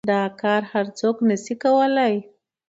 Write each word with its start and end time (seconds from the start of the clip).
دا 0.09 0.21
كار 0.41 0.61
هر 0.71 0.85
سوك 0.99 1.17
نشي 1.29 1.55
كولاى. 1.63 2.15